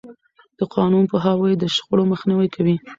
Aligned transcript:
د 0.59 0.61
قانون 0.75 1.03
پوهاوی 1.11 1.53
د 1.57 1.63
شخړو 1.75 2.03
مخنیوی 2.11 2.47
کوي. 2.55 2.75